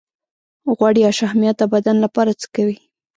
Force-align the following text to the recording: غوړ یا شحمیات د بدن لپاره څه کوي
غوړ 0.77 0.93
یا 1.05 1.11
شحمیات 1.19 1.57
د 1.59 1.63
بدن 1.73 1.95
لپاره 2.05 2.31
څه 2.41 2.47
کوي 2.55 2.77